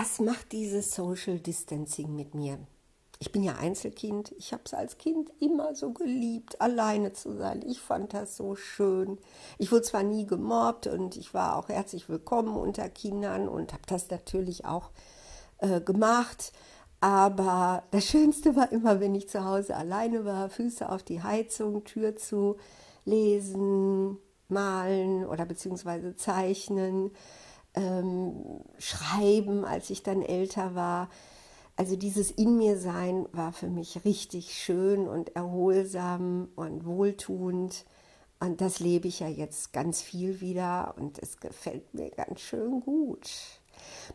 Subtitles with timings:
[0.00, 2.58] was macht dieses Social Distancing mit mir?
[3.18, 4.32] Ich bin ja Einzelkind.
[4.38, 7.60] Ich habe es als Kind immer so geliebt, alleine zu sein.
[7.66, 9.18] Ich fand das so schön.
[9.58, 13.82] Ich wurde zwar nie gemobbt und ich war auch herzlich willkommen unter Kindern und habe
[13.86, 14.90] das natürlich auch
[15.58, 16.52] äh, gemacht.
[17.02, 21.84] Aber das Schönste war immer, wenn ich zu Hause alleine war, Füße auf die Heizung,
[21.84, 22.56] Tür zu,
[23.04, 24.16] lesen,
[24.48, 27.10] malen oder beziehungsweise zeichnen,
[27.74, 31.08] ähm, schreiben, als ich dann älter war
[31.80, 37.86] also dieses In mir Sein war für mich richtig schön und erholsam und wohltuend.
[38.38, 42.80] Und das lebe ich ja jetzt ganz viel wieder und es gefällt mir ganz schön
[42.80, 43.30] gut.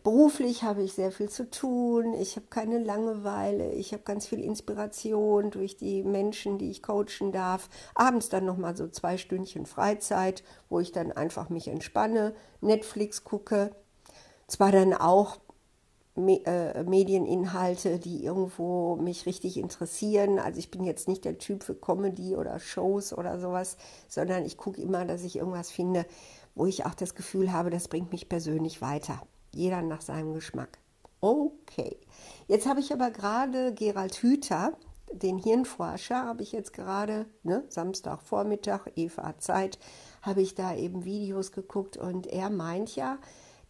[0.02, 4.40] Beruflich habe ich sehr viel zu tun, ich habe keine Langeweile, ich habe ganz viel
[4.40, 7.68] Inspiration durch die Menschen, die ich coachen darf.
[7.94, 13.74] Abends dann nochmal so zwei Stündchen Freizeit, wo ich dann einfach mich entspanne, Netflix gucke.
[14.46, 15.38] Zwar dann auch
[16.16, 20.38] äh, Medieninhalte, die irgendwo mich richtig interessieren.
[20.38, 23.76] Also ich bin jetzt nicht der Typ für Comedy oder Shows oder sowas,
[24.08, 26.06] sondern ich gucke immer, dass ich irgendwas finde,
[26.54, 29.20] wo ich auch das Gefühl habe, das bringt mich persönlich weiter.
[29.56, 30.78] Jeder nach seinem Geschmack.
[31.20, 31.98] Okay.
[32.46, 34.76] Jetzt habe ich aber gerade Gerald Hüther,
[35.12, 39.78] den Hirnforscher, habe ich jetzt gerade, ne, Samstagvormittag, Eva Zeit,
[40.22, 43.18] habe ich da eben Videos geguckt und er meint ja,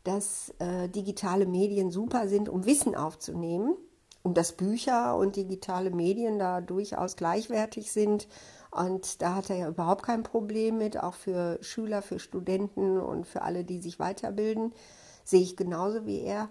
[0.04, 3.76] dass äh, digitale Medien super sind, um Wissen aufzunehmen
[4.22, 8.28] und dass Bücher und digitale Medien da durchaus gleichwertig sind.
[8.70, 13.26] Und da hat er ja überhaupt kein Problem mit, auch für Schüler, für Studenten und
[13.26, 14.72] für alle, die sich weiterbilden,
[15.26, 16.48] sehe ich genauso wie er.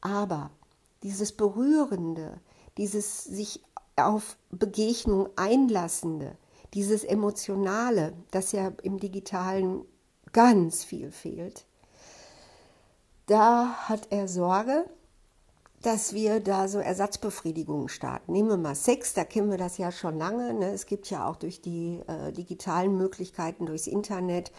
[0.00, 0.50] Aber
[1.02, 2.40] dieses Berührende,
[2.76, 3.62] dieses sich
[3.96, 6.36] auf Begegnung einlassende,
[6.74, 9.84] dieses Emotionale, das ja im digitalen
[10.32, 11.64] ganz viel fehlt,
[13.26, 14.84] da hat er Sorge,
[15.82, 18.32] dass wir da so Ersatzbefriedigungen starten.
[18.32, 20.52] Nehmen wir mal Sex, da kennen wir das ja schon lange.
[20.54, 20.70] Ne?
[20.70, 24.50] Es gibt ja auch durch die äh, digitalen Möglichkeiten, durchs Internet,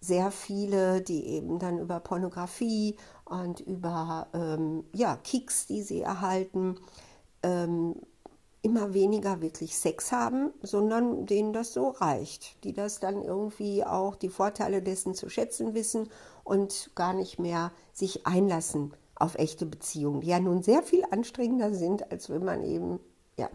[0.00, 6.76] sehr viele, die eben dann über Pornografie und über ähm, ja, Kicks, die sie erhalten,
[7.42, 7.96] ähm,
[8.62, 14.16] immer weniger wirklich Sex haben, sondern denen das so reicht, die das dann irgendwie auch
[14.16, 16.08] die Vorteile dessen zu schätzen wissen
[16.42, 21.74] und gar nicht mehr sich einlassen auf echte Beziehungen, die ja nun sehr viel anstrengender
[21.74, 22.98] sind, als wenn man eben
[23.38, 23.48] ja,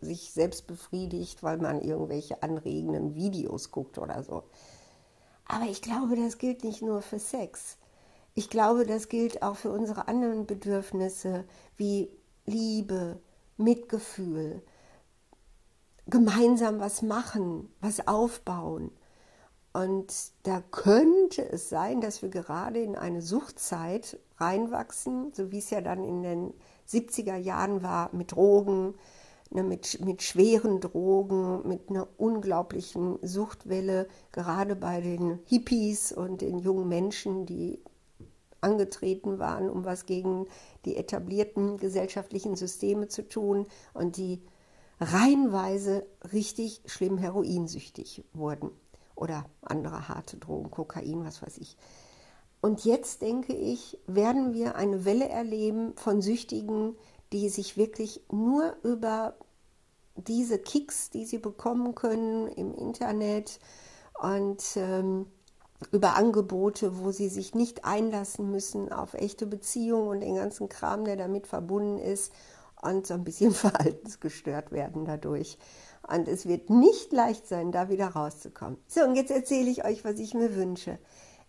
[0.00, 4.44] sich selbst befriedigt, weil man irgendwelche anregenden Videos guckt oder so.
[5.46, 7.76] Aber ich glaube, das gilt nicht nur für Sex.
[8.34, 11.44] Ich glaube, das gilt auch für unsere anderen Bedürfnisse
[11.76, 12.10] wie
[12.46, 13.20] Liebe,
[13.56, 14.62] Mitgefühl,
[16.06, 18.90] gemeinsam was machen, was aufbauen.
[19.72, 20.12] Und
[20.44, 25.80] da könnte es sein, dass wir gerade in eine Suchtzeit reinwachsen, so wie es ja
[25.80, 26.54] dann in den
[26.88, 28.94] 70er Jahren war mit Drogen,
[29.50, 36.58] ne, mit, mit schweren Drogen, mit einer unglaublichen Suchtwelle, gerade bei den Hippies und den
[36.58, 37.82] jungen Menschen, die
[38.60, 40.46] angetreten waren, um was gegen
[40.84, 44.42] die etablierten gesellschaftlichen Systeme zu tun und die
[45.00, 48.70] reihenweise richtig schlimm heroinsüchtig wurden
[49.14, 51.76] oder andere harte Drogen, Kokain, was weiß ich.
[52.60, 56.96] Und jetzt denke ich, werden wir eine Welle erleben von Süchtigen,
[57.34, 59.34] die sich wirklich nur über
[60.14, 63.58] diese Kicks, die sie bekommen können im Internet
[64.22, 65.26] und ähm,
[65.90, 71.04] über Angebote, wo sie sich nicht einlassen müssen auf echte Beziehungen und den ganzen Kram,
[71.04, 72.32] der damit verbunden ist
[72.80, 75.58] und so ein bisschen verhaltensgestört werden dadurch.
[76.06, 78.78] Und es wird nicht leicht sein, da wieder rauszukommen.
[78.86, 81.00] So, und jetzt erzähle ich euch, was ich mir wünsche.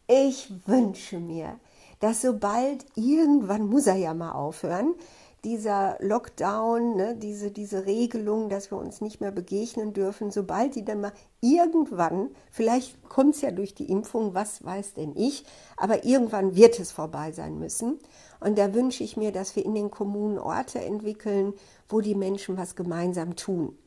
[0.07, 1.59] Ich wünsche mir,
[1.99, 4.95] dass sobald irgendwann muss er ja mal aufhören,
[5.45, 10.83] dieser Lockdown, ne, diese, diese Regelung, dass wir uns nicht mehr begegnen dürfen, sobald die
[10.83, 15.45] dann mal irgendwann, vielleicht kommt es ja durch die Impfung, was weiß denn ich,
[15.77, 17.99] aber irgendwann wird es vorbei sein müssen.
[18.39, 21.53] Und da wünsche ich mir, dass wir in den Kommunen Orte entwickeln,
[21.87, 23.77] wo die Menschen was gemeinsam tun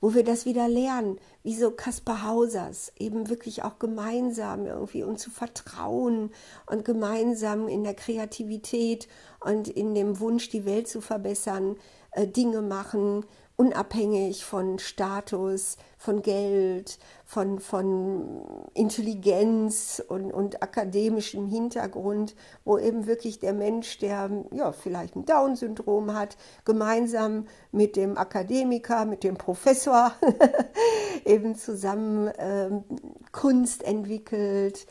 [0.00, 5.18] wo wir das wieder lernen, wie so Kaspar Hausers, eben wirklich auch gemeinsam irgendwie und
[5.18, 6.30] zu vertrauen
[6.66, 9.08] und gemeinsam in der Kreativität
[9.40, 11.76] und in dem Wunsch, die Welt zu verbessern,
[12.12, 13.24] äh, Dinge machen,
[13.58, 23.40] unabhängig von Status, von Geld, von, von Intelligenz und, und akademischem Hintergrund, wo eben wirklich
[23.40, 30.12] der Mensch, der ja, vielleicht ein Down-Syndrom hat, gemeinsam mit dem Akademiker, mit dem Professor
[31.24, 32.84] eben zusammen ähm,
[33.32, 34.86] Kunst entwickelt,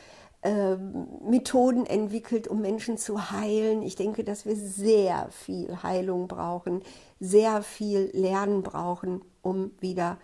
[0.47, 3.81] Methoden entwickelt, um Menschen zu heilen.
[3.81, 6.81] Ich denke, dass wir sehr viel Heilung brauchen,
[7.19, 10.17] sehr viel Lernen brauchen, um wieder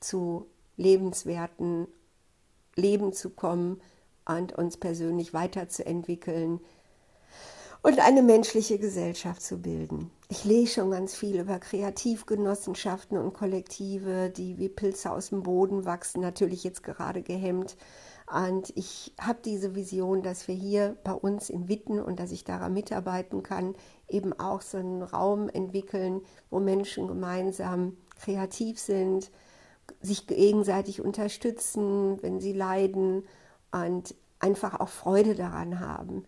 [0.00, 0.46] zu
[0.76, 1.88] lebenswerten
[2.76, 3.80] Leben zu kommen
[4.26, 6.60] und uns persönlich weiterzuentwickeln
[7.82, 10.10] und eine menschliche Gesellschaft zu bilden.
[10.28, 15.84] Ich lese schon ganz viel über Kreativgenossenschaften und Kollektive, die wie Pilze aus dem Boden
[15.84, 17.76] wachsen, natürlich jetzt gerade gehemmt
[18.30, 22.44] und ich habe diese Vision, dass wir hier bei uns in Witten und dass ich
[22.44, 23.74] daran mitarbeiten kann,
[24.08, 26.20] eben auch so einen Raum entwickeln,
[26.50, 29.30] wo Menschen gemeinsam kreativ sind,
[30.02, 33.24] sich gegenseitig unterstützen, wenn sie leiden
[33.72, 36.24] und einfach auch Freude daran haben,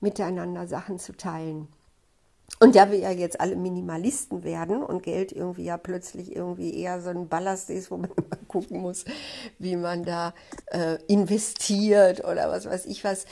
[0.00, 1.68] miteinander Sachen zu teilen.
[2.62, 7.00] Und da wir ja jetzt alle Minimalisten werden und Geld irgendwie ja plötzlich irgendwie eher
[7.00, 9.04] so ein Ballast ist, wo man immer gucken muss,
[9.58, 10.32] wie man da
[10.66, 13.24] äh, investiert oder was weiß ich was,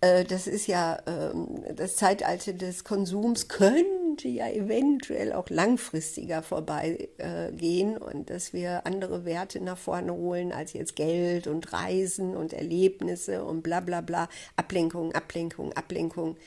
[0.00, 7.96] äh, das ist ja äh, das Zeitalter des Konsums könnte ja eventuell auch langfristiger vorbeigehen
[7.96, 12.54] äh, und dass wir andere Werte nach vorne holen als jetzt Geld und Reisen und
[12.54, 16.38] Erlebnisse und bla bla bla, Ablenkung, Ablenkung, Ablenkung.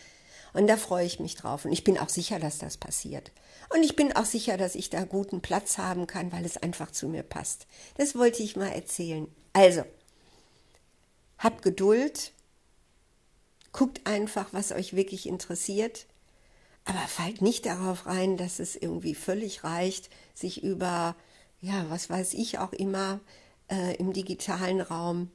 [0.53, 1.65] Und da freue ich mich drauf.
[1.65, 3.31] Und ich bin auch sicher, dass das passiert.
[3.69, 6.91] Und ich bin auch sicher, dass ich da guten Platz haben kann, weil es einfach
[6.91, 7.67] zu mir passt.
[7.95, 9.27] Das wollte ich mal erzählen.
[9.53, 9.83] Also,
[11.37, 12.33] habt Geduld.
[13.71, 16.05] Guckt einfach, was euch wirklich interessiert.
[16.83, 21.15] Aber fallt nicht darauf rein, dass es irgendwie völlig reicht, sich über,
[21.61, 23.19] ja, was weiß ich auch immer,
[23.69, 25.31] äh, im digitalen Raum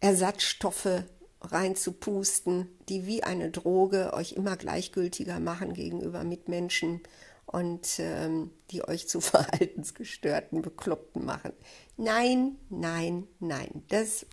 [0.00, 1.04] Ersatzstoffe
[1.42, 7.00] reinzupusten, die wie eine Droge euch immer gleichgültiger machen gegenüber Mitmenschen
[7.46, 11.52] und ähm, die euch zu verhaltensgestörten Bekloppten machen.
[11.96, 14.26] Nein, nein, nein, das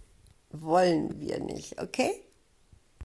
[0.52, 2.12] wollen wir nicht, okay?